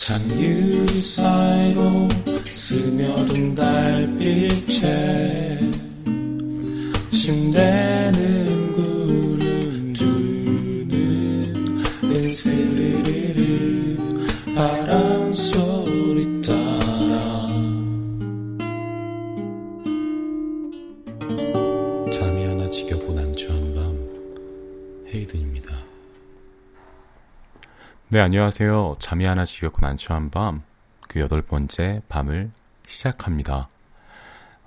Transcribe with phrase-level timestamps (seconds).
[0.00, 2.08] 찬유 사이로
[2.50, 4.80] 스며든 달빛에
[7.10, 7.89] 침대
[28.12, 28.96] 네, 안녕하세요.
[28.98, 30.62] 잠이 하나 지겹고 난처한 밤,
[31.08, 32.50] 그 여덟 번째 밤을
[32.84, 33.68] 시작합니다.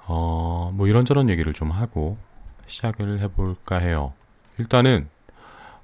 [0.06, 2.18] 어, 뭐 이런저런 얘기를 좀 하고
[2.68, 4.14] 시작을 해볼까 해요.
[4.60, 5.10] 일단은,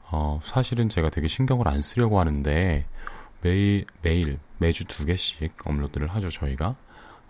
[0.10, 2.86] 어, 사실은 제가 되게 신경을 안 쓰려고 하는데,
[3.42, 6.78] 매일, 매일, 매주 두 개씩 업로드를 하죠, 저희가.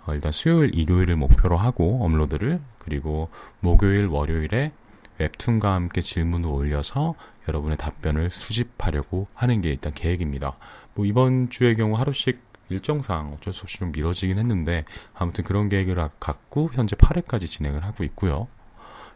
[0.06, 3.30] 어, 일단 수요일, 일요일을 목표로 하고 업로드를, 그리고
[3.62, 4.74] 목요일, 월요일에
[5.20, 7.16] 웹툰과 함께 질문을 올려서
[7.48, 10.58] 여러분의 답변을 수집하려고 하는 게 일단 계획입니다.
[10.96, 15.96] 뭐 이번 주의 경우 하루씩 일정상 어쩔 수 없이 좀 미뤄지긴 했는데 아무튼 그런 계획을
[16.20, 18.48] 갖고 현재 8회까지 진행을 하고 있고요.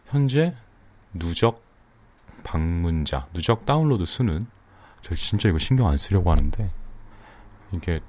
[0.06, 0.54] 현재
[1.12, 1.64] 누적
[2.42, 4.46] 방문자, 누적 다운로드 수는
[5.00, 6.68] 저 진짜 이거 신경 안 쓰려고 하는데
[7.72, 8.00] 이게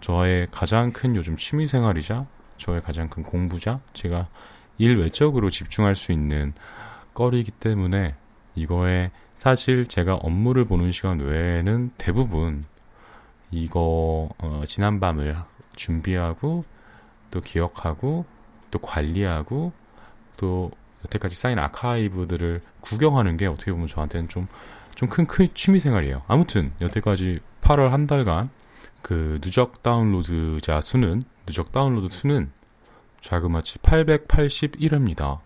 [0.00, 4.28] 저의 가장 큰 요즘 취미 생활이자 저의 가장 큰 공부자 제가
[4.78, 6.52] 일 외적으로 집중할 수 있는
[7.18, 8.14] 거리이기 때문에
[8.54, 12.64] 이거에 사실 제가 업무를 보는 시간 외에는 대부분
[13.50, 15.36] 이거 어, 지난 밤을
[15.76, 16.64] 준비하고
[17.30, 18.24] 또 기억하고
[18.70, 19.72] 또 관리하고
[20.36, 20.70] 또
[21.04, 24.46] 여태까지 쌓인 아카이브들을 구경하는 게 어떻게 보면 저한테는 좀
[24.98, 26.22] 좀 큰 큰 취미 생활이에요.
[26.26, 28.50] 아무튼 여태까지 8월 한 달간
[29.00, 32.50] 그 누적 다운로드자 수는 누적 다운로드 수는
[33.20, 35.38] 자그마치 881회입니다.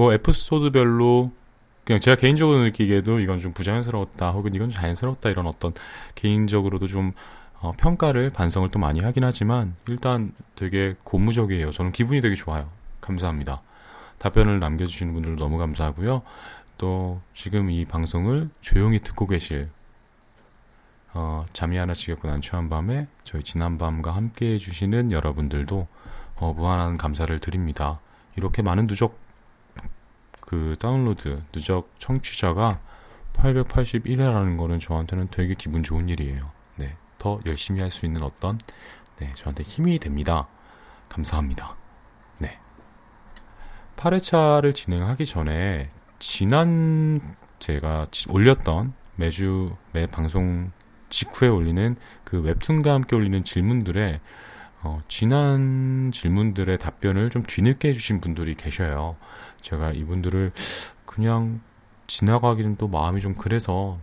[0.00, 1.30] 뭐 에피소드별로
[1.84, 5.74] 그냥 제가 개인적으로 느끼기에도 이건 좀 부자연스러웠다 혹은 이건 자연스러웠다 이런 어떤
[6.14, 7.12] 개인적으로도 좀
[7.58, 11.70] 어, 평가를 반성을 또 많이 하긴 하지만 일단 되게 고무적이에요.
[11.70, 12.70] 저는 기분이 되게 좋아요.
[13.02, 13.60] 감사합니다.
[14.16, 16.22] 답변을 남겨주시는 분들 너무 감사하고요.
[16.78, 19.68] 또 지금 이 방송을 조용히 듣고 계실
[21.12, 25.86] 어, 잠이 하나 지겹고 난처한 밤에 저희 지난밤과 함께 해주시는 여러분들도
[26.36, 28.00] 어, 무한한 감사를 드립니다.
[28.34, 29.28] 이렇게 많은 누적
[30.50, 32.80] 그 다운로드 누적 청취자가
[33.34, 36.50] 881회라는 거는 저한테는 되게 기분 좋은 일이에요.
[36.74, 36.96] 네.
[37.20, 38.58] 더 열심히 할 수 있는 어떤
[39.20, 40.48] 네, 저한테 힘이 됩니다.
[41.08, 41.76] 감사합니다.
[42.38, 42.58] 네.
[43.94, 47.20] 8회차를 진행하기 전에 지난
[47.60, 50.72] 제가 올렸던 매주 매 방송
[51.10, 51.94] 직후에 올리는
[52.24, 54.20] 그 웹툰과 함께 올리는 질문들에
[54.82, 59.16] 어, 지난 질문들의 답변을 좀 뒤늦게 해주신 분들이 계셔요.
[59.60, 60.52] 제가 이분들을
[61.06, 61.60] 그냥
[62.06, 63.98] 지나가기는 또 마음이 좀 그래서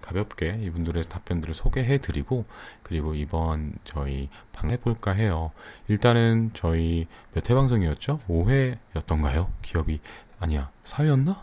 [0.00, 2.46] 가볍게 이분들의 답변들을 소개해 드리고
[2.82, 5.50] 그리고 이번 저희 방 해볼까 해요.
[5.88, 8.20] 일단은 저희 몇 회 방송이었죠?
[8.28, 9.48] 5회였던가요?
[9.62, 10.00] 기억이
[10.40, 11.40] 아니야 4회였나?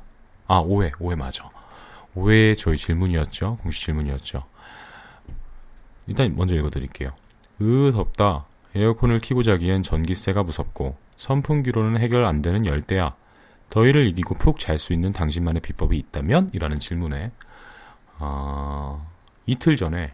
[0.47, 1.49] 아 5회 5회 맞아.
[2.15, 3.57] 5회 저희 질문이었죠.
[3.61, 4.43] 공식 질문이었죠.
[6.07, 7.09] 일단 먼저 읽어 드릴게요.
[7.61, 8.45] 으 덥다.
[8.73, 13.15] 에어컨을 키고 자기엔 전기세가 무섭고 선풍기로는 해결 안 되는 열대야.
[13.69, 16.49] 더위를 이기고 푹 잘 수 있는 당신만의 비법이 있다면?
[16.53, 17.31] 이라는 질문에
[18.19, 19.11] 어,
[19.45, 20.13] 이틀 전에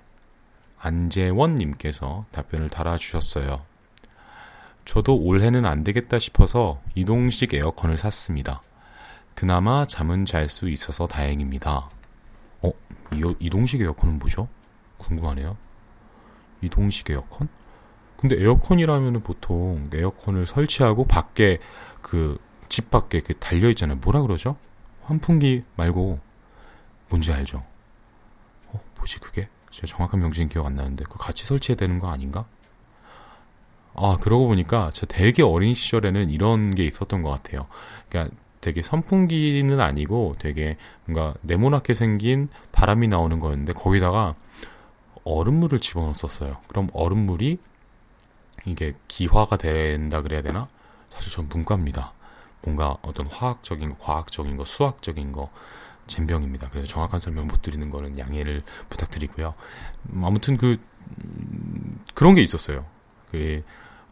[0.80, 3.62] 안재원님께서 답변을 달아주셨어요.
[4.86, 8.62] 저도 올해는 안 되겠다 싶어서 이동식 에어컨을 샀습니다.
[9.36, 11.88] 그나마 잠은 잘 수 있어서 다행입니다.
[12.62, 12.72] 어,
[13.14, 14.48] 이, 이동식 에어컨은 뭐죠?
[14.98, 15.56] 궁금하네요.
[16.62, 17.48] 이동식 에어컨?
[18.22, 21.60] 근데 에어컨이라면 보통 에어컨을 설치하고 밖에
[22.02, 22.38] 그
[22.72, 23.98] 집 밖에 그 달려 있잖아요.
[24.02, 24.56] 뭐라 그러죠?
[25.04, 26.22] 환풍기 말고
[27.10, 27.66] 뭔지 알죠?
[28.68, 29.50] 어, 뭐지 그게?
[29.72, 32.46] 제가 정확한 명칭 기억 안 나는데 그 같이 설치해야 되는 거 아닌가?
[33.94, 37.68] 아 그러고 보니까 저 되게 어린 시절에는 이런 게 있었던 것 같아요.
[38.08, 44.36] 그러니까 되게 선풍기는 아니고 되게 뭔가 네모나게 생긴 바람이 나오는 거였는데 거기다가
[45.26, 46.56] 얼음물을 집어넣었어요.
[46.70, 47.58] 그럼 얼음물이
[48.66, 50.68] 이게 기화가 된다 그래야 되나?
[51.10, 52.14] 사실 전 문과입니다.
[52.62, 55.50] 뭔가 어떤 화학적인 거, 과학적인 거, 수학적인 거
[56.08, 56.70] 젬병입니다.
[56.70, 59.54] 그래서 정확한 설명 못 드리는 거는 양해를 부탁드리고요.
[60.14, 60.78] 음, 아무튼 그
[61.24, 62.86] 음, 그런 게 있었어요.
[63.32, 63.64] 그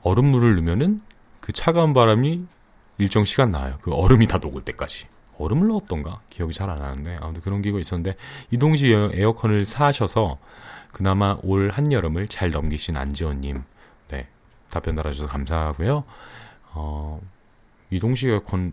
[0.01, 1.01] 얼음물을 넣으면은
[1.41, 2.45] 그 차가운 바람이
[2.97, 3.77] 일정 시간 나와요.
[3.81, 5.07] 그 얼음이 다 녹을 때까지.
[5.37, 6.21] 얼음을 넣었던가?
[6.29, 7.17] 기억이 잘 안 나는데.
[7.21, 8.17] 아무튼 그런 기가 있었는데,
[8.51, 10.37] 이동식 에어컨을 사셔서
[10.91, 13.63] 그나마 올 한여름을 잘 넘기신 안지원님, 네.
[14.69, 16.03] 답변 달아주셔서 감사하고요.
[16.73, 17.21] 어,
[17.89, 18.71] 이동식 에어컨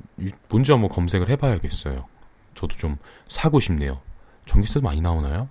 [0.48, 2.06] 뭔지 한번 검색을 해봐야겠어요.
[2.54, 2.96] 저도 좀
[3.28, 4.00] 사고 싶네요.
[4.46, 5.48] 전기세도 많이 나오나요?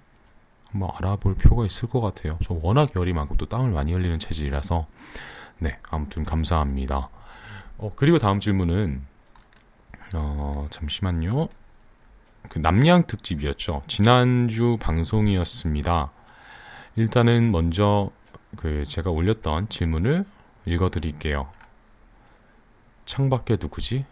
[0.71, 2.37] 한번 알아볼 필요가 있을 것 같아요.
[2.43, 4.87] 저 워낙 열이 많고 또 땀을 많이 흘리는 체질이라서
[5.59, 7.09] 네 아무튼 감사합니다.
[7.77, 9.03] 어 그리고 다음 질문은
[10.15, 11.47] 어 잠시만요.
[12.49, 13.83] 그 남양 특집이었죠.
[13.87, 16.11] 지난주 방송이었습니다.
[16.97, 18.09] 일단은 먼저
[18.55, 20.25] 그 제가 올렸던 질문을
[20.65, 21.49] 읽어드릴게요.
[23.05, 24.05] 창밖에 누구지?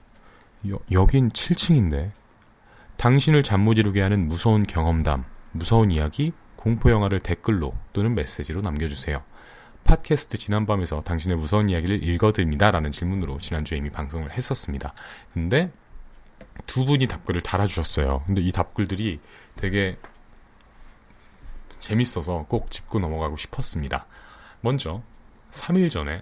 [0.70, 2.12] 여, 여긴 7층인데.
[2.98, 9.22] 당신을 잠 못 이루게 하는 무서운 경험담, 무서운 이야기, 공포 영화를 댓글로 또는 메시지로 남겨주세요.
[9.84, 12.72] 팟캐스트 지난밤에서 당신의 무서운 이야기를 읽어드립니다.
[12.72, 14.94] 라는 질문으로 지난주에 이미 방송을 했었습니다.
[15.34, 15.72] 근데
[16.66, 18.24] 두 분이 답글을 달아주셨어요.
[18.26, 19.20] 근데 이 답글들이
[19.56, 19.98] 되게
[21.80, 24.06] 재밌어서 꼭 짚고 넘어가고 싶었습니다.
[24.62, 25.02] 먼저
[25.52, 26.22] 3일 전에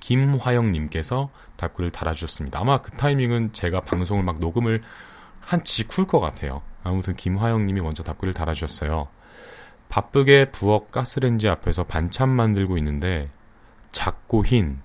[0.00, 2.60] 김화영님께서 답글을 달아주셨습니다.
[2.60, 4.82] 아마 그 타이밍은 제가 방송을 막 녹음을
[5.40, 6.62] 한 직후일 것 같아요.
[6.84, 9.08] 아무튼 김화영님이 먼저 답글을 달아주셨어요.
[9.88, 13.30] 바쁘게 부엌 가스렌지 앞에서 반찬 만들고 있는데
[13.92, 14.80] 작고 흰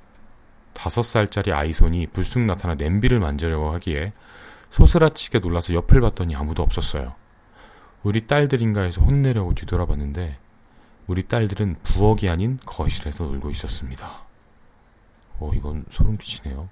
[0.74, 4.14] 다섯 살짜리 아이 손이 불쑥 나타나 냄비를 만지려고 하기에
[4.72, 7.14] 소스라치게 놀라서 옆을 봤더니 아무도 없었어요.
[8.02, 10.38] 우리 딸들인가 해서 혼내려고 뒤돌아봤는데
[11.08, 14.24] 우리 딸들은 부엌이 아닌 거실에서 놀고 있었습니다.
[15.40, 16.70] 어, 이건 소름 끼치네요.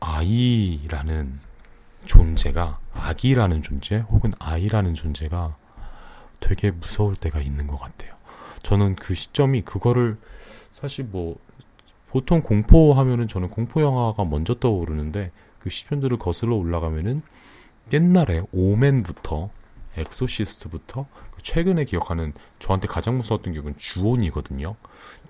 [0.00, 1.34] 아이라는
[2.04, 5.56] 존재가, 아기라는 존재, 혹은 아이라는 존재가
[6.40, 8.14] 되게 무서울 때가 있는 것 같아요.
[8.62, 10.18] 저는 그 시점이 그거를
[10.70, 11.36] 사실 뭐,
[12.08, 17.22] 보통 공포 하면은 저는 공포 영화가 먼저 떠오르는데 그 시편들을 거슬러 올라가면은
[17.92, 19.50] 옛날에 오맨부터
[19.96, 24.76] 엑소시스트부터 그 최근에 기억하는 저한테 가장 무서웠던 기억은 주온이거든요.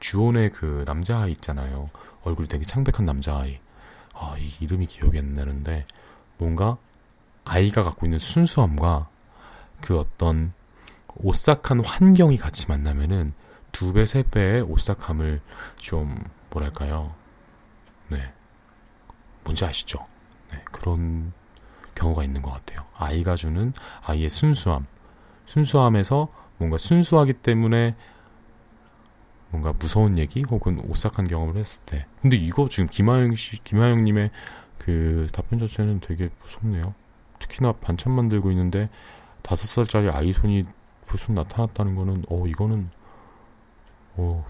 [0.00, 1.90] 주온의 그 남자아이 있잖아요.
[2.22, 3.58] 얼굴이 되게 창백한 남자아이.
[4.14, 5.86] 아, 이 이름이 기억이 안 나는데
[6.38, 6.78] 뭔가
[7.44, 9.08] 아이가 갖고 있는 순수함과
[9.80, 10.52] 그 어떤
[11.16, 13.32] 오싹한 환경이 같이 만나면은
[13.72, 15.40] 두 배, 세 배의 오싹함을
[15.76, 17.14] 좀 뭐랄까요?
[18.08, 18.32] 네.
[19.44, 19.98] 뭔지 아시죠?
[20.50, 21.32] 네, 그런
[21.96, 22.86] 경우가 있는 것 같아요.
[22.94, 23.72] 아이가 주는
[24.04, 24.86] 아이의 순수함.
[25.46, 26.28] 순수함에서
[26.58, 27.96] 뭔가 순수하기 때문에
[29.50, 32.06] 뭔가 무서운 얘기 혹은 오싹한 경험을 했을 때.
[32.20, 34.30] 근데 이거 지금 김하영 씨, 김하영님의
[34.78, 36.94] 그 답변 자체는 되게 무섭네요.
[37.38, 38.88] 특히나 반찬 만들고 있는데
[39.42, 40.64] 다섯 살짜리 아이 손이
[41.06, 42.90] 불쑥 나타났다는 거는, 어, 이거는,
[44.14, 44.44] 어,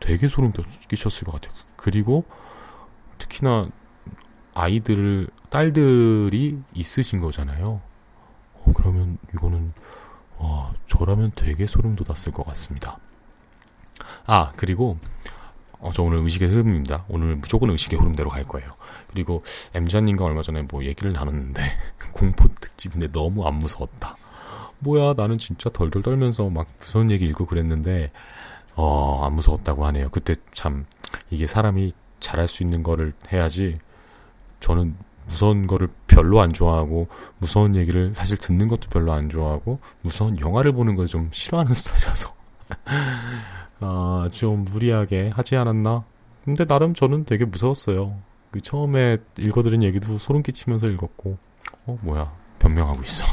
[0.00, 0.52] 되게 소름
[0.88, 1.52] 끼쳤을 것 같아요.
[1.76, 2.24] 그리고
[3.16, 3.68] 특히나
[4.58, 7.80] 아이들을 딸들이 있으신 거잖아요.
[8.54, 9.72] 어, 그러면 이거는
[10.38, 12.98] 와 저라면 되게 소름 돋았을 것 같습니다.
[14.26, 14.98] 아 그리고
[15.80, 17.04] 어, 저 오늘 의식의 흐름입니다.
[17.08, 18.68] 오늘 무조건 의식의 흐름대로 갈 거예요.
[19.10, 19.44] 그리고
[19.74, 21.62] 엠자님과 얼마 전에 뭐 얘기를 나눴는데
[22.12, 24.16] 공포 특집인데 너무 안 무서웠다.
[24.80, 28.10] 뭐야 나는 진짜 덜덜 떨면서 막 무서운 얘기 읽고 그랬는데
[28.74, 30.08] 어 안 무서웠다고 하네요.
[30.10, 30.86] 그때 참
[31.30, 33.78] 이게 사람이 잘할 수 있는 거를 해야지
[34.60, 34.96] 저는
[35.26, 37.08] 무서운 거를 별로 안 좋아하고
[37.38, 42.34] 무서운 얘기를 사실 듣는 것도 별로 안 좋아하고 무서운 영화를 보는 걸 좀 싫어하는 스타일이라서
[43.80, 46.04] 아, 좀 무리하게 하지 않았나?
[46.44, 48.16] 근데 나름 저는 되게 무서웠어요.
[48.50, 51.36] 그 처음에 읽어드린 얘기도 소름 끼치면서 읽었고
[51.86, 53.26] 어 뭐야 변명하고 있어.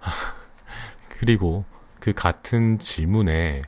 [1.08, 1.64] 그리고
[2.00, 3.62] 그 같은 질문에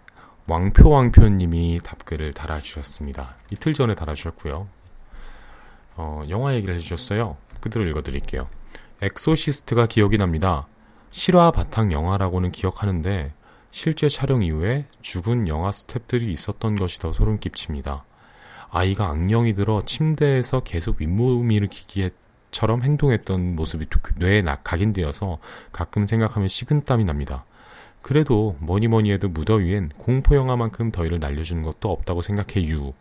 [0.46, 3.36] 왕표왕표님이 답글을 달아주셨습니다.
[3.50, 4.68] 이틀 전에 달아주셨고요.
[5.96, 7.36] 어, 영화 얘기를 해주셨어요.
[7.60, 8.48] 그대로 읽어드릴게요.
[9.02, 10.66] 엑소시스트가 기억이 납니다.
[11.10, 13.32] 실화 바탕 영화라고는 기억하는데
[13.70, 18.04] 실제 촬영 이후에 죽은 영화 스탭들이 있었던 것이 더 소름 끼칩니다.
[18.70, 23.86] 아이가 악령이 들어 침대에서 계속 윗몸 일으키기처럼 행동했던 모습이
[24.16, 25.38] 뇌에 각인되어서
[25.72, 27.44] 가끔 생각하면 식은땀이 납니다.
[28.02, 32.92] 그래도 뭐니 뭐니 해도 무더위엔 공포영화만큼 더위를 날려주는 것도 없다고 생각해 유.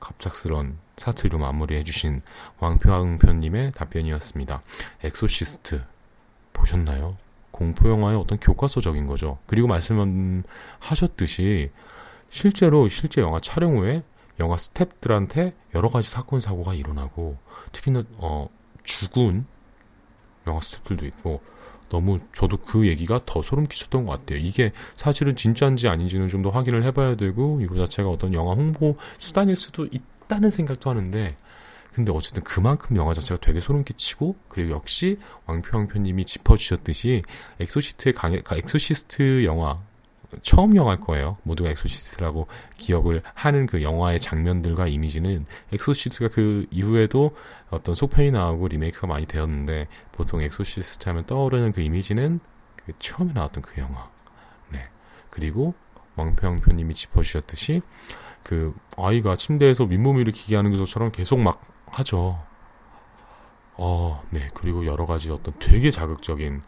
[0.00, 2.22] 갑작스런 사투리로 마무리해주신
[2.58, 4.62] 왕표항표님의 답변이었습니다.
[5.04, 5.82] 엑소시스트
[6.52, 7.16] 보셨나요?
[7.50, 9.38] 공포영화의 어떤 교과서적인 거죠.
[9.46, 11.70] 그리고 말씀하셨듯이
[12.30, 14.02] 실제로 실제 영화 촬영 후에
[14.38, 17.36] 영화 스탭들한테 여러 가지 사건 사고가 일어나고
[17.72, 18.48] 특히나 어
[18.82, 19.44] 죽은
[20.46, 21.42] 영화 스탭들도 있고
[21.90, 24.38] 너무 저도 그 얘기가 더 소름 끼쳤던 것 같아요.
[24.38, 29.56] 이게 사실은 진짜인지 아닌지는 좀 더 확인을 해봐야 되고 이거 자체가 어떤 영화 홍보 수단일
[29.56, 31.36] 수도 있다는 생각도 하는데
[31.92, 37.22] 근데 어쨌든 그만큼 영화 자체가 되게 소름 끼치고 그리고 역시 왕표 왕표님이 짚어주셨듯이
[37.58, 39.82] 엑소시스트의 강해, 엑소시스트 영화
[40.42, 41.36] 처음 영화일 거예요.
[41.42, 42.46] 모두가 엑소시스트라고
[42.76, 47.36] 기억을 하는 그 영화의 장면들과 이미지는 엑소시스트가 그 이후에도
[47.70, 52.40] 어떤 속편이 나오고 리메이크가 많이 되었는데 보통 엑소시스트 하면 떠오르는 그 이미지는
[52.76, 54.10] 그그 처음에 나왔던 그 영화.
[54.68, 54.88] 네.
[55.30, 55.74] 그리고
[56.16, 57.82] 왕평표님이 짚어주셨듯이
[58.42, 62.42] 그 아이가 침대에서 윗몸 일으키기 하는 것처럼 계속 막 하죠.
[63.78, 64.48] 어, 네.
[64.54, 66.62] 그리고 여러 가지 어떤 되게 자극적인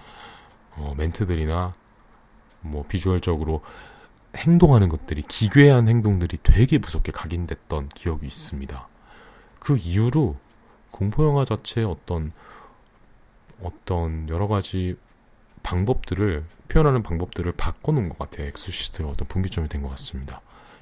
[0.76, 1.74] 어, 멘트들이나
[2.62, 3.62] 뭐 비주얼적으로
[4.36, 8.88] 행동하는 것들이 기괴한 행동들이 되게 무섭게 각인됐던 기억이 있습니다.
[9.58, 10.36] 그 이후로
[10.90, 12.32] 공포 영화 자체의 어떤
[13.60, 14.96] 어떤 여러 가지
[15.62, 18.48] 방법들을 표현하는 방법들을 바꿔놓은 것 같아요.
[18.48, 20.40] 엑소시스트가 어떤 분기점이 된 것 같습니다.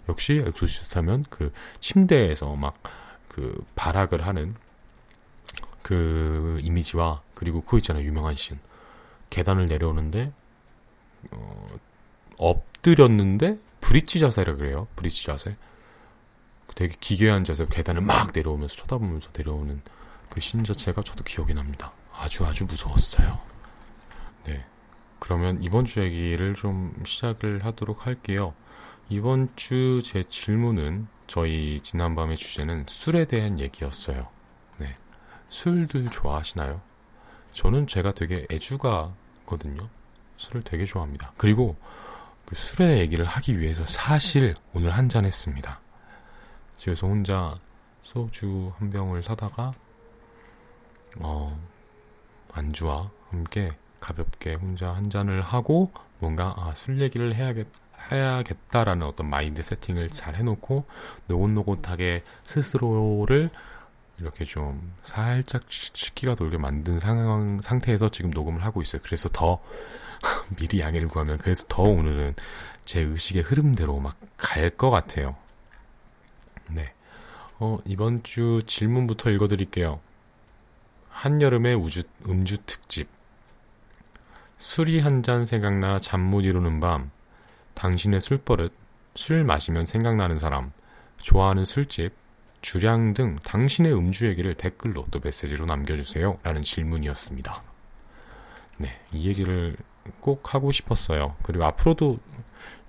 [0.08, 2.74] 역시 엑소시스트 하면 그 침대에서 막
[3.30, 4.56] 그 발악을 하는
[5.82, 8.04] 그 이미지와 그리고 그거 있잖아요.
[8.04, 8.58] 유명한 씬.
[9.30, 10.32] 계단을 내려오는데
[11.32, 11.68] 어,
[12.38, 14.86] 엎드렸는데 브릿지 자세라 그래요.
[14.96, 15.56] 브릿지 자세.
[16.74, 19.82] 되게 기괴한 자세로 계단을 막 내려오면서 쳐다보면서 내려오는
[20.30, 21.92] 그 신 자체가 저도 기억이 납니다.
[22.12, 23.40] 아주 아주 무서웠어요.
[24.46, 24.64] 네.
[25.18, 28.54] 그러면 이번 주 얘기를 좀 시작을 하도록 할게요.
[29.08, 34.28] 이번 주 제 질문은 저희 지난밤의 주제는 술에 대한 얘기였어요.
[34.78, 34.94] 네.
[35.48, 36.80] 술들 좋아하시나요?
[37.52, 39.88] 저는 제가 되게 애주가거든요.
[40.40, 41.32] 술을 되게 좋아합니다.
[41.36, 41.76] 그리고
[42.46, 45.80] 그 술의 얘기를 하기 위해서 사실 오늘 한 잔 했습니다.
[46.76, 47.58] 집에서 혼자
[48.02, 49.72] 소주 한 병을 사다가
[51.18, 51.60] 어
[52.52, 57.66] 안주와 함께 가볍게 혼자 한 잔을 하고 뭔가 아, 술 얘기를 해야겠
[58.10, 60.86] 해야겠다라는 어떤 마인드 세팅을 잘 해놓고
[61.26, 63.50] 노곤노곤하게 스스로를
[64.18, 69.02] 이렇게 좀 살짝 식기가 돌게 만든 상황 상태에서 지금 녹음을 하고 있어요.
[69.04, 69.60] 그래서 더
[70.58, 72.34] 미리 양해를 구하면 그래서 더 오늘은
[72.84, 75.36] 제 의식의 흐름대로 막 갈 것 같아요.
[76.70, 76.92] 네.
[77.58, 80.00] 어, 이번 주 질문부터 읽어드릴게요.
[81.10, 83.08] 한여름의 우주, 음주 특집.
[84.58, 87.10] 술이 한 잔 생각나 잠 못 이루는 밤.
[87.74, 88.72] 당신의 술버릇.
[89.14, 90.72] 술 마시면 생각나는 사람.
[91.18, 92.12] 좋아하는 술집.
[92.62, 96.38] 주량 등 당신의 음주 얘기를 댓글로 또 메시지로 남겨주세요.
[96.42, 97.62] 라는 질문이었습니다.
[98.78, 99.00] 네.
[99.12, 99.76] 이 얘기를
[100.20, 101.36] 꼭 하고 싶었어요.
[101.42, 102.18] 그리고 앞으로도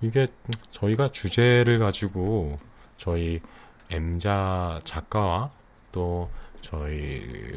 [0.01, 0.28] 이게
[0.72, 2.60] 저희가 주제를 가지고
[2.98, 3.40] 저희
[3.90, 5.51] M자 작가와
[5.92, 6.30] 또
[6.62, 7.54] 저희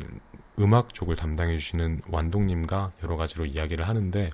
[0.58, 4.30] 음악 쪽을 담당해 주시는 완동님과 여러 가지로 이야기를 하는데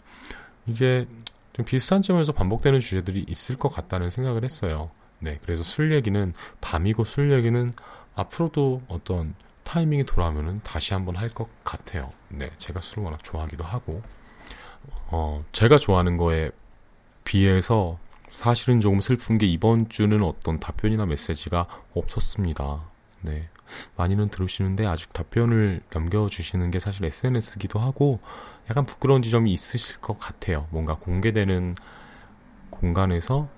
[0.66, 1.06] 이게
[1.52, 4.88] 좀 비슷한 점에서 반복되는 주제들이 있을 것 같다는 생각을 했어요.
[5.18, 7.70] 네, 그래서 술 얘기는 밤이고 술 얘기는
[8.14, 9.34] 앞으로도 어떤
[9.64, 12.12] 타이밍이 돌아오면은 다시 한번 할 것 같아요.
[12.28, 14.02] 네, 제가 술을 워낙 좋아하기도 하고,
[15.08, 16.50] 어, 제가 좋아하는 거에
[17.25, 17.99] 비해서
[18.30, 22.82] 사실은 조금 슬픈 게 이번 주는 어떤 답변이나 메시지가 없었습니다.
[23.22, 23.49] 네.
[23.96, 28.20] 많이는 들으시는데 아직 답변을 남겨주시는 게 사실 SNS기도 하고
[28.68, 30.66] 약간 부끄러운 지점이 있으실 것 같아요.
[30.70, 31.76] 뭔가 공개되는
[32.70, 33.49] 공간에서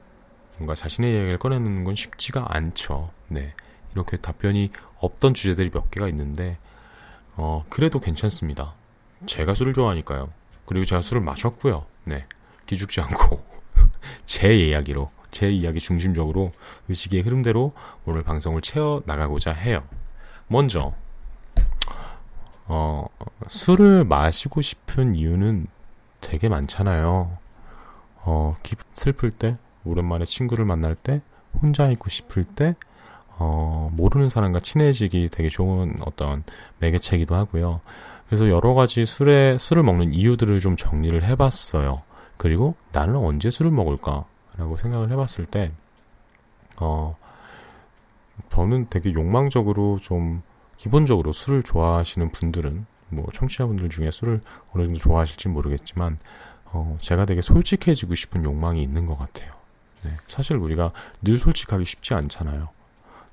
[0.59, 3.11] 뭔가 자신의 이야기를 꺼내는 건 쉽지가 않죠.
[3.29, 3.55] 네.
[3.95, 6.59] 이렇게 답변이 없던 주제들이 몇 개가 있는데,
[7.37, 8.75] 어, 그래도 괜찮습니다.
[9.27, 10.31] 제가 술을 좋아하니까요.
[10.73, 11.85] 그리고 제가 술을 마셨고요.
[12.05, 12.25] 네.
[12.65, 13.45] 기죽지 않고.
[14.25, 16.51] 제 이야기로, 제 이야기 중심적으로
[16.89, 17.73] 의식의 흐름대로
[18.07, 19.85] 오늘 방송을 채워 나가고자 해요.
[20.49, 20.95] 먼저,
[22.65, 23.05] 어,
[23.49, 25.67] 술을 마시고 싶은 이유는
[26.23, 27.35] 되게 많잖아요.
[28.23, 28.57] 어,
[28.95, 31.21] 슬플 때, 오랜만에 친구를 만날 때,
[31.61, 32.77] 혼자 있고 싶을 때,
[33.37, 36.45] 어, 모르는 사람과 친해지기 되게 좋은 어떤
[36.79, 37.83] 매개체이기도 하고요.
[38.33, 42.01] 그래서 여러 가지 술에, 술을 먹는 이유들을 좀 정리를 해봤어요.
[42.39, 44.25] 그리고 나는 언제 술을 먹을까?
[44.57, 45.71] 라고 생각을 해봤을 때,
[46.81, 47.15] 어,
[48.49, 50.41] 저는 되게 욕망적으로 좀,
[50.79, 54.41] 기본적으로 술을 좋아하시는 분들은, 뭐, 청취자분들 중에 술을
[54.73, 56.17] 어느 정도 좋아하실지 모르겠지만,
[56.65, 59.53] 어, 제가 되게 솔직해지고 싶은 욕망이 있는 것 같아요.
[60.05, 60.11] 네.
[60.29, 62.71] 사실 우리가 늘 솔직하기 쉽지 않잖아요.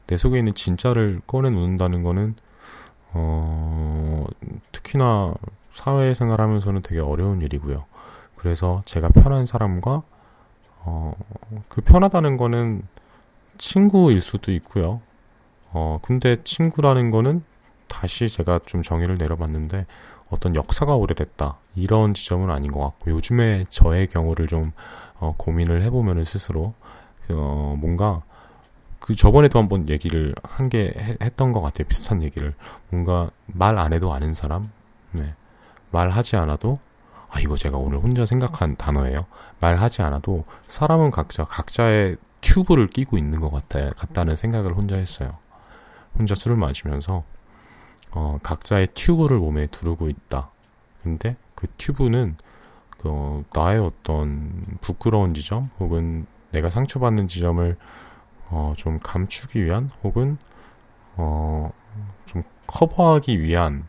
[0.08, 2.36] 내 속에 있는 진짜를 꺼내놓는다는 거는,
[3.14, 4.26] 어,
[4.72, 5.34] 특히나
[5.72, 7.86] 사회생활 하면서는 되게 어려운 일이고요.
[8.36, 10.04] 그래서 제가 편한 사람과,
[10.80, 11.14] 어,
[11.68, 12.84] 그 편하다는 거는
[13.58, 15.02] 친구일 수도 있고요.
[15.72, 17.44] 어, 근데 친구라는 거는
[17.88, 19.86] 다시 제가 좀 정의를 내려봤는데
[20.30, 21.58] 어떤 역사가 오래됐다.
[21.76, 24.72] 이런 지점은 아닌 것 같고 요즘에 저의 경우를 좀
[25.20, 26.74] 어, 고민을 해보면은 스스로
[27.32, 28.22] 어, 뭔가
[29.00, 31.88] 그 저번에도 한번 얘기를 한 게 했던 것 같아요.
[31.88, 32.54] 비슷한 얘기를
[32.90, 34.72] 뭔가 말 안 해도 아는 사람,
[35.12, 35.36] 네
[35.92, 36.80] 말하지 않아도
[37.30, 39.26] 아 이거 제가 오늘 혼자 생각한 단어예요.
[39.60, 45.32] 말하지 않아도 사람은 각자 각자의 튜브를 끼고 있는 것 같아 같다는 생각을 혼자 했어요.
[46.18, 47.24] 혼자 술을 마시면서
[48.12, 50.50] 어, 각자의 튜브를 몸에 두르고 있다.
[51.04, 52.36] 근데 그 튜브는
[52.98, 57.78] 그 나의 어떤 부끄러운 지점 혹은 내가 상처받는 지점을
[58.50, 60.38] 어, 좀 감추기 위한 혹은
[61.16, 61.72] 어,
[62.26, 63.88] 좀 커버하기 위한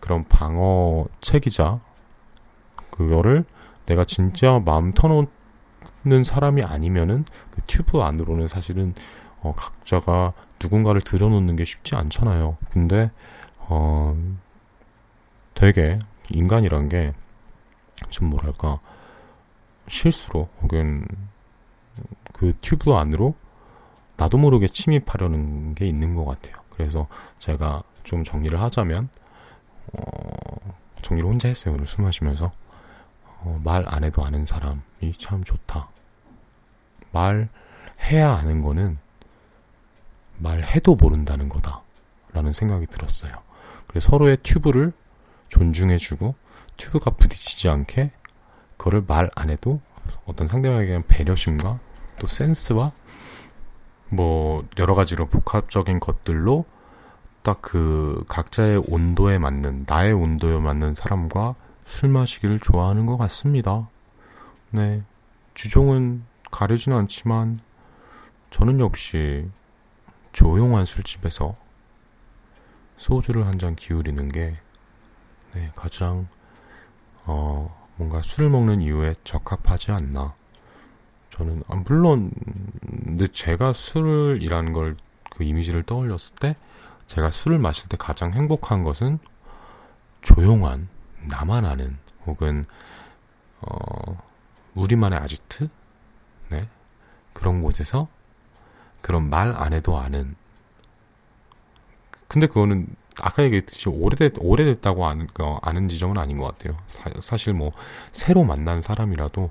[0.00, 1.80] 그런 방어책이자
[2.90, 3.44] 그거를
[3.86, 8.94] 내가 진짜 마음 터놓는 사람이 아니면은 그 튜브 안으로는 사실은
[9.40, 12.56] 어, 각자가 누군가를 들여놓는 게 쉽지 않잖아요.
[12.70, 13.10] 근데
[13.58, 14.16] 어,
[15.54, 15.98] 되게
[16.30, 17.14] 인간이란 게
[18.10, 18.78] 좀 뭐랄까
[19.88, 21.04] 실수로 혹은
[22.32, 23.34] 그 튜브 안으로
[24.22, 26.62] 나도 모르게 침입하려는 게 있는 것 같아요.
[26.70, 27.08] 그래서
[27.40, 29.08] 제가 좀 정리를 하자면
[29.94, 31.74] 어, 정리를 혼자 했어요.
[31.74, 32.52] 오늘 술 마시면서
[33.40, 35.88] 어, 말 안 해도 아는 사람이 참 좋다.
[37.10, 38.98] 말해야 아는 거는
[40.38, 41.82] 말해도 모른다는 거다.
[42.32, 43.32] 라는 생각이 들었어요.
[43.88, 44.92] 그래서 서로의 튜브를
[45.48, 46.34] 존중해주고
[46.76, 48.12] 튜브가 부딪히지 않게
[48.76, 49.80] 그거를 말 안 해도
[50.26, 51.80] 어떤 상대방에 대한 배려심과
[52.20, 52.92] 또 센스와
[54.12, 56.64] 뭐 여러 가지로 복합적인 것들로
[57.42, 61.54] 딱 그 각자의 온도에 맞는 나의 온도에 맞는 사람과
[61.84, 63.88] 술 마시기를 좋아하는 것 같습니다.
[64.70, 65.02] 네.
[65.54, 67.60] 주종은 가리진 않지만
[68.50, 69.48] 저는 역시
[70.32, 71.56] 조용한 술집에서
[72.96, 74.56] 소주를 한 잔 기울이는 게
[75.54, 76.28] 네, 가장
[77.24, 80.34] 어, 뭔가 술을 먹는 이유에 적합하지 않나.
[81.32, 82.30] 저는 아, 물론
[83.04, 84.96] 근데 제가 술이라는 걸
[85.34, 86.56] 그 이미지를 떠올렸을 때
[87.06, 89.18] 제가 술을 마실 때 가장 행복한 것은
[90.20, 90.88] 조용한
[91.28, 92.64] 나만 아는 혹은
[93.60, 94.18] 어
[94.74, 95.68] 우리만의 아지트?
[96.50, 96.68] 네?
[97.32, 98.08] 그런 곳에서
[99.02, 100.36] 그런 말 안 해도 아는.
[102.28, 102.86] 근데 그거는
[103.20, 106.78] 아까 얘기했듯이 오래됐 오래됐다고 아는 어, 아는 지점은 아닌 것 같아요.
[106.86, 107.72] 사, 실뭐
[108.10, 109.50] 새로 만난 사람이라도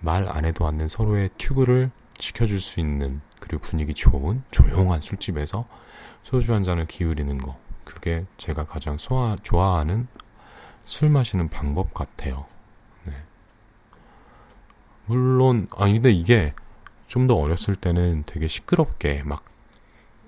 [0.00, 5.66] 말 안 해도 않는 서로의 튜브를 지켜줄 수 있는 그리고 분위기 좋은 조용한 술집에서
[6.22, 10.08] 소주 한 잔을 기울이는 거 그게 제가 가장 소화, 좋아하는
[10.84, 12.46] 술 마시는 방법 같아요.
[13.04, 13.12] 네.
[15.06, 16.54] 물론 아 근데 이게
[17.06, 19.44] 좀 더 어렸을 때는 되게 시끄럽게 막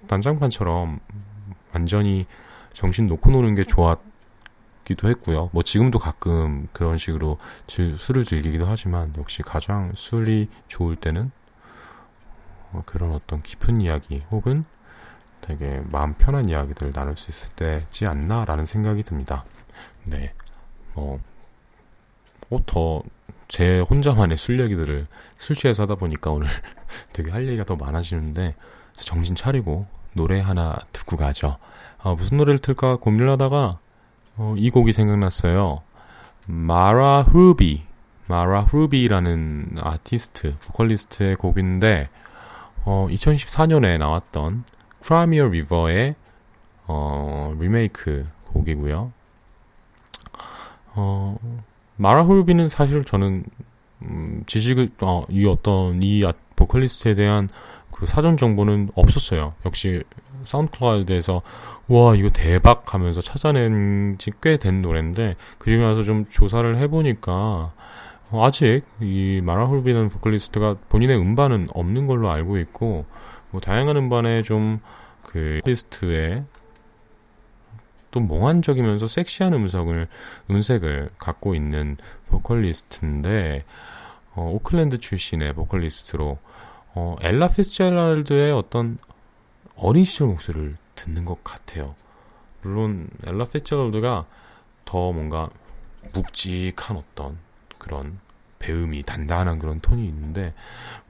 [0.09, 1.01] 난장판처럼
[1.75, 2.27] 완전히
[2.73, 3.99] 정신 놓고 노는 게 좋았
[4.89, 5.51] 기도 했고요.
[5.53, 11.31] 뭐 지금도 가끔 그런 식으로 술을 즐기기도 하지만 역시 가장 술이 좋을 때는
[12.73, 14.65] 어, 그런 어떤 깊은 이야기 혹은
[15.43, 19.45] 되게 마음 편한 이야기들을 나눌 수 있을 때지 않나라는 생각이 듭니다.
[20.07, 20.33] 네.
[20.95, 21.21] 뭐,
[22.51, 23.03] 어, 더,
[23.47, 26.49] 제 혼자만의 술 얘기들을 술 취해서 하다 보니까 오늘
[27.13, 28.55] 되게 할 얘기가 더 많아지는데,
[28.95, 31.59] 정신 차리고 노래 하나 듣고 가죠.
[31.99, 33.79] 어, 무슨 노래를 틀까 고민을 하다가,
[34.39, 35.83] 어, 이 곡이 생각났어요.
[36.47, 37.83] 마라 후비,
[38.27, 42.09] 마라 후비라는 아티스트, 보컬리스트의 곡인데,
[42.85, 44.65] 어, 2014년에 나왔던
[45.03, 46.15] Crimea River의
[46.87, 49.13] 어, 리메이크 곡이고요.
[50.95, 51.39] 어,
[51.97, 53.45] Mara Hruby는 사실 저는
[54.03, 57.49] 음, 지식을 어, 이 어떤 이 아, 보컬리스트에 대한
[57.91, 59.55] 그 사전 정보는 없었어요.
[59.67, 60.03] 역시
[60.45, 61.43] SoundCloud에서
[61.89, 67.73] 와 이거 대박 하면서 찾아낸 지 꽤 된 노래인데 그리고 나서 좀 조사를 해보니까
[68.31, 73.07] 어, 아직 이 Mara Hruby는 보컬리스트가 본인의 음반은 없는 걸로 알고 있고
[73.51, 76.45] 뭐 다양한 음반에 좀그 리스트에
[78.11, 80.09] 또 몽환적이면서 섹시한 음성을
[80.51, 81.97] 음색을 갖고 있는
[82.27, 83.65] 보컬리스트인데
[84.35, 86.39] 어, 오클랜드 출신의 보컬리스트로
[86.95, 88.99] 어, Ella Fitzgerald의 어떤
[89.77, 91.95] 어린 시절 목소리를 듣는 것 같아요.
[92.63, 94.27] 물론 Ella Fitzgerald가
[94.85, 95.49] 더 뭔가
[96.13, 97.39] 묵직한 어떤
[97.79, 98.19] 그런
[98.59, 100.55] 배음이 단단한 그런 톤이 있는데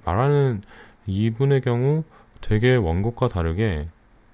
[0.04, 0.62] 말하는
[1.06, 2.04] 이분의 경우
[2.40, 3.88] 되게 원곡과 다르게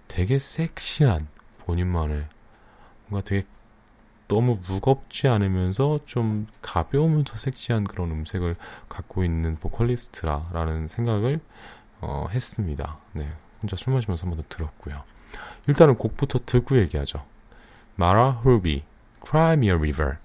[0.08, 2.26] 되게 섹시한 본인만의
[3.06, 3.46] 뭔가 되게
[4.26, 8.56] 너무 무겁지 않으면서 좀 가벼우면서 섹시한 그런 음색을
[8.88, 11.40] 갖고 있는 보컬리스트라라는 생각을
[12.00, 12.98] 어, 했습니다.
[13.12, 13.30] 네,
[13.62, 15.04] 혼자 술 마시면서 한번 더 들었고요.
[15.66, 17.24] 일단은 곡부터 듣고 얘기하죠.
[17.96, 18.82] 마라 홀비,
[19.26, 20.16] Cry Me a River.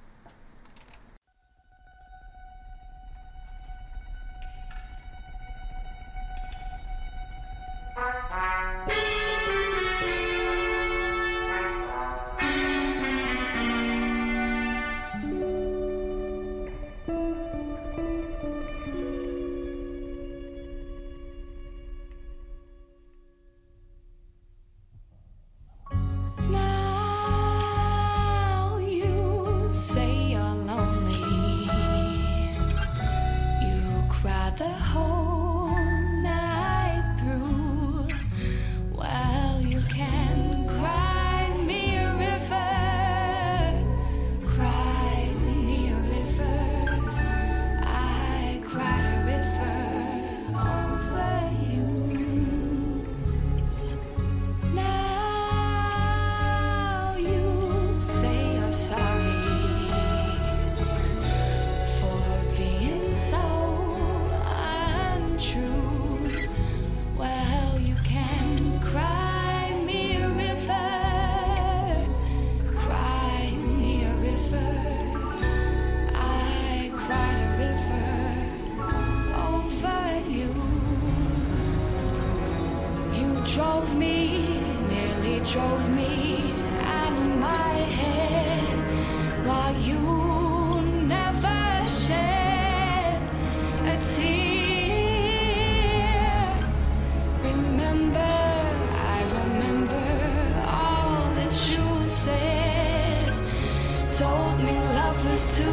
[105.22, 105.72] selfish to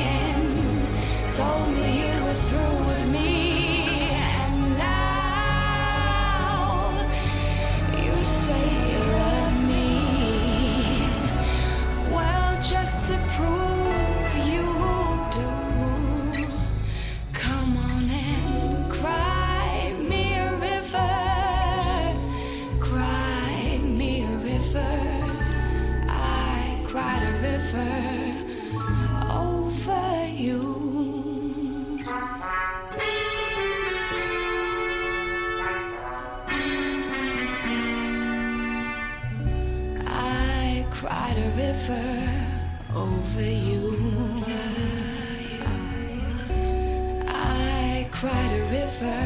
[0.00, 0.42] in
[1.36, 2.89] Told me you were through.
[41.00, 42.46] Cried a river
[42.94, 44.44] over you.
[47.26, 49.22] I cried a river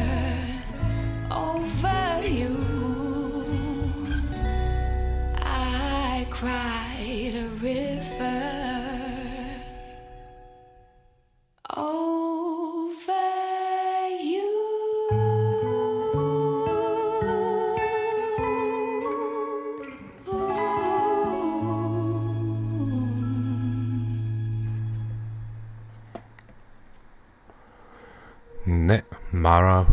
[1.29, 2.55] over you.
[5.35, 8.64] I cried a river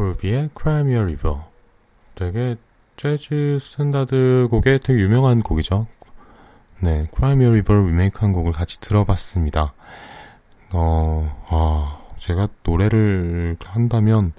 [0.02, 1.42] Hruby의 Cry Me River.
[2.16, 2.56] 되게
[2.96, 5.86] 재즈 스탠다드 곡에 되게 유명한 곡이죠.
[6.80, 9.72] 네, Cry Me a River 리메이크한 곡을 같이 들어봤습니다.
[10.72, 14.32] 어, 아, 제가 노래를 한다면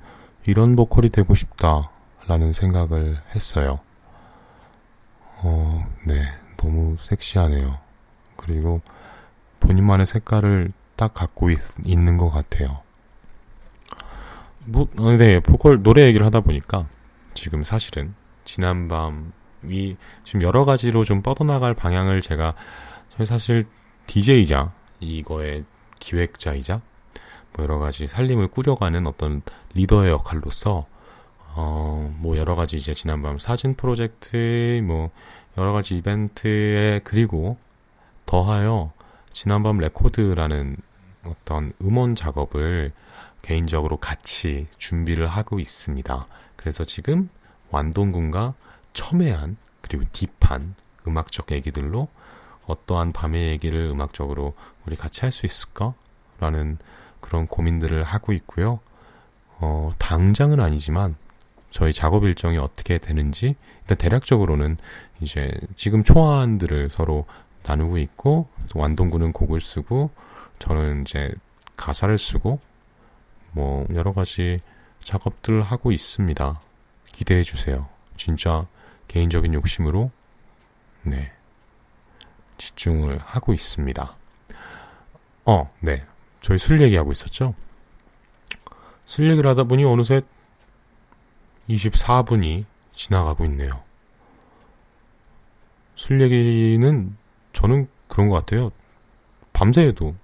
[0.46, 3.80] 이런 보컬이 되고 싶다라는 생각을 했어요.
[5.38, 6.24] 어, 네,
[6.58, 7.78] 너무 섹시하네요.
[8.36, 8.82] 그리고
[9.62, 12.82] 본인만의 색깔을 딱 갖고 있, 있는 것 같아요.
[14.66, 16.88] 뭐, 어, 네, 보컬 노래 얘기를 하다 보니까
[17.34, 18.14] 지금 사실은
[18.46, 22.56] 지난밤이 지금 여러 가지로 좀 뻗어나갈 방향을 제가
[23.26, 23.66] 사실
[24.08, 25.66] DJ이자 이거의
[26.00, 26.82] 기획자이자
[27.54, 29.42] 뭐 여러 가지 살림을 꾸려가는 어떤
[29.74, 30.86] 리더의 역할로서
[31.56, 35.12] 어, 뭐 여러 가지 이제 지난밤 사진 프로젝트 뭐
[35.58, 37.58] 여러 가지 이벤트에 그리고
[38.26, 38.92] 더하여
[39.32, 40.78] 지난밤 레코드라는
[41.26, 42.92] 어떤 음원 작업을
[43.44, 46.28] 개인적으로 같이 준비를 하고 있습니다.
[46.56, 47.30] 그래서 지금
[47.70, 48.56] 완동군과
[48.94, 50.74] 첨예한 그리고 deep한
[51.08, 52.08] 음악적 얘기들로
[52.66, 55.94] 어떠한 밤의 얘기를 음악적으로 우리 같이 할 수 있을까
[56.40, 56.78] 라는
[57.20, 58.80] 그런 고민들을 하고 있고요.
[59.60, 61.16] 어, 당장은 아니지만
[61.70, 64.78] 저희 작업 일정이 어떻게 되는지 일단 대략적으로는
[65.22, 67.26] 이제 지금 초안들을 서로
[67.66, 70.12] 나누고 있고 완동군은 곡을 쓰고
[70.60, 71.34] 저는 이제
[71.76, 72.60] 가사를 쓰고
[73.54, 74.60] 뭐 여러 가지
[75.02, 76.62] 작업들을 하고 있습니다.
[77.12, 77.88] 기대해 주세요.
[78.18, 78.68] 진짜
[79.08, 80.12] 개인적인 욕심으로
[81.04, 81.32] 네
[82.58, 84.16] 집중을 하고 있습니다.
[85.46, 86.06] 어, 네.
[86.42, 87.56] 저희 술 얘기하고 있었죠?
[89.06, 90.22] 술 얘기를 하다 보니 어느새
[91.70, 93.84] 24분이 지나가고 있네요.
[95.96, 97.16] 술 얘기는
[97.54, 98.72] 저는 그런 것 같아요.
[99.54, 100.16] 밤새도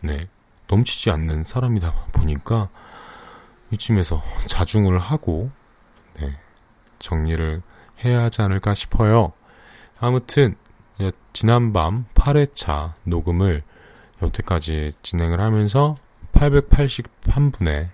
[0.00, 0.28] 네
[0.68, 2.68] 넘치지 않는 사람이다 보니까
[3.70, 5.50] 이쯤에서 자중을 하고
[6.18, 6.38] 네,
[6.98, 7.62] 정리를
[8.04, 9.32] 해야 하지 않을까 싶어요.
[10.00, 10.56] 아무튼
[11.00, 13.62] 예, 지난밤 8회차 녹음을
[14.22, 15.96] 여태까지 진행을 하면서
[16.32, 17.90] 881분의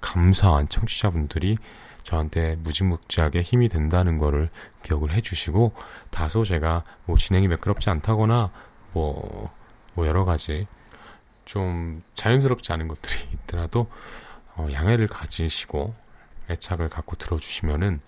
[0.00, 1.58] 감사한 청취자분들이
[2.02, 4.48] 저한테 무지묵지하게 힘이 된다는 거를
[4.82, 5.72] 기억을 해주시고
[6.10, 8.50] 다소 제가 뭐 진행이 매끄럽지 않다거나
[8.92, 9.50] 뭐,
[9.92, 10.66] 뭐 여러 가지
[11.48, 13.90] 좀 자연스럽지 않은 것들이 있더라도
[14.54, 15.94] 어, 양해를 가지시고
[16.50, 18.00] 애착을 갖고 들어주시면은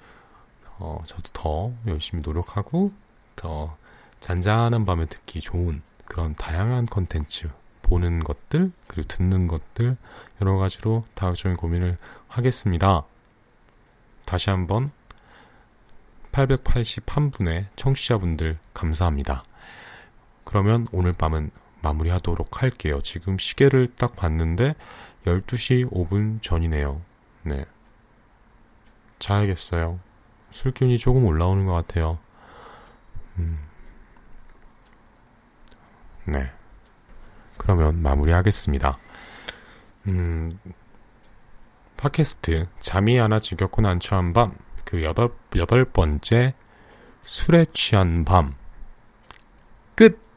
[0.79, 2.93] 어, 저도 더 열심히 노력하고
[3.37, 3.77] 더
[4.21, 7.51] 잔잔한 밤에 듣기 좋은 그런 다양한 컨텐츠
[7.81, 9.97] 보는 것들 그리고 듣는 것들
[10.43, 11.97] 여러 가지로 다각적인 고민을
[12.29, 13.05] 하겠습니다.
[14.27, 14.93] 다시 한번
[16.33, 19.45] 881분의 청취자분들 감사합니다.
[20.45, 21.51] 그러면 오늘 밤은
[21.83, 23.01] 마무리하도록 할게요.
[23.03, 24.75] 지금 시계를 딱 봤는데
[25.27, 27.01] 12시 5분 전이네요.
[27.43, 27.65] 네.
[29.19, 30.01] 자야겠어요.
[30.51, 32.19] 술기운이 조금 올라오는 것 같아요.
[33.39, 33.59] 음.
[36.27, 36.51] 네.
[37.59, 38.99] 그러면 마무리하겠습니다.
[40.07, 40.59] 음,
[41.97, 46.55] 팟캐스트 잠이 하나 지겹고 난처한 밤 그 여덟 여덟 번째
[47.25, 48.57] 술에 취한 밤
[49.95, 50.30] 끝.